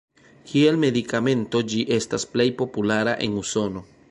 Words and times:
Kiel 0.51 0.79
medikamento 0.83 1.63
ĝi 1.75 1.83
estas 2.01 2.29
plej 2.35 2.51
populara 2.63 3.19
en 3.29 3.43
Usono. 3.45 3.91